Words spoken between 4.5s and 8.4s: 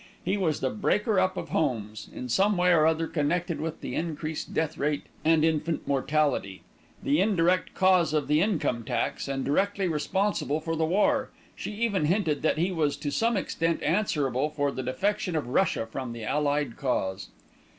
death rate and infant mortality, the indirect cause of